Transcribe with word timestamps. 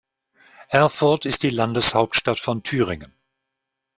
Erfurt 0.69 1.27
ist 1.27 1.43
die 1.43 1.51
Landeshauptstadt 1.51 2.39
von 2.39 2.63
Thüringen. 2.63 3.13